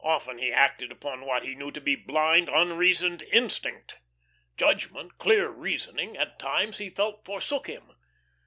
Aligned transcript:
Often 0.03 0.39
he 0.39 0.51
acted 0.51 0.91
upon 0.91 1.27
what 1.27 1.43
he 1.43 1.53
knew 1.53 1.69
to 1.69 1.79
be 1.79 1.93
blind, 1.95 2.49
unreasoned 2.49 3.21
instinct. 3.31 3.99
Judgment, 4.57 5.19
clear 5.19 5.47
reasoning, 5.51 6.17
at 6.17 6.39
times, 6.39 6.79
he 6.79 6.89
felt, 6.89 7.23
forsook 7.23 7.67
him. 7.67 7.91